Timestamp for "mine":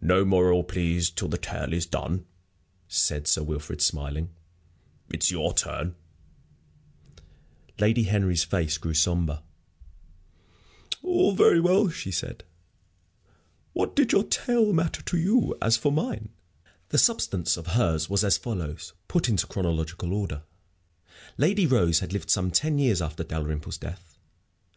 15.92-16.30